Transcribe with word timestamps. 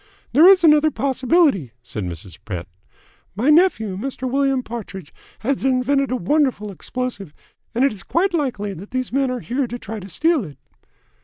"There 0.33 0.47
is 0.47 0.63
another 0.63 0.89
possibility," 0.89 1.73
said 1.83 2.05
Mrs. 2.05 2.39
Pett. 2.43 2.67
"My 3.35 3.51
nephew, 3.51 3.97
Mr. 3.99 4.27
William 4.27 4.63
Partridge, 4.63 5.13
had 5.41 5.63
invented 5.63 6.09
a 6.09 6.15
wonderful 6.15 6.71
explosive, 6.71 7.35
and 7.75 7.85
it 7.85 7.93
is 7.93 8.01
quite 8.01 8.33
likely 8.33 8.73
that 8.73 8.89
these 8.89 9.13
men 9.13 9.29
are 9.29 9.41
here 9.41 9.67
to 9.67 9.77
try 9.77 9.99
to 9.99 10.09
steal 10.09 10.43
it." 10.43 10.57